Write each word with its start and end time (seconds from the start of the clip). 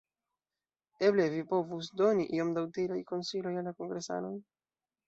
Eble 1.09 1.27
vi 1.35 1.43
povus 1.53 1.91
doni 2.01 2.27
iom 2.39 2.57
da 2.57 2.65
utilaj 2.71 3.01
konsiloj 3.13 3.57
al 3.63 3.71
la 3.73 3.79
kongresanoj? 3.85 4.39